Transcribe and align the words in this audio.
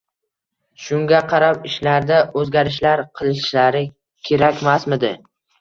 shunga 0.85 1.19
qarab 1.33 1.67
ishlarida 1.69 2.17
o‘zgarishlar 2.43 3.05
qilishlari 3.21 3.85
kerakmasmidi? 4.31 5.17